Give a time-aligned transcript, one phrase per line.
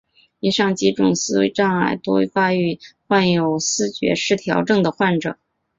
[0.39, 5.37] 以上几种思维障碍多发于患有思觉失调症的患者。